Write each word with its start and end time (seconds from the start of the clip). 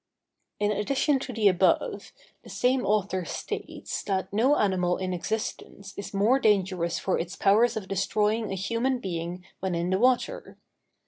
In 0.59 0.71
addition 0.71 1.19
to 1.19 1.31
the 1.31 1.47
above, 1.47 2.11
the 2.41 2.49
same 2.49 2.83
author 2.87 3.23
states, 3.23 4.01
that 4.05 4.33
no 4.33 4.55
animal 4.55 4.97
in 4.97 5.13
existence 5.13 5.93
is 5.95 6.11
more 6.11 6.39
dangerous 6.39 6.97
for 6.97 7.19
its 7.19 7.35
powers 7.35 7.77
of 7.77 7.87
destroying 7.87 8.51
a 8.51 8.55
human 8.55 8.97
being 8.97 9.45
when 9.59 9.75
in 9.75 9.91
the 9.91 9.99
water. 9.99 10.57